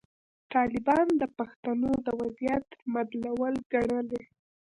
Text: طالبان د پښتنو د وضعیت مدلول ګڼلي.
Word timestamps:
طالبان 0.53 1.07
د 1.21 1.23
پښتنو 1.37 1.91
د 2.05 2.07
وضعیت 2.21 2.67
مدلول 2.93 3.55
ګڼلي. 3.73 4.23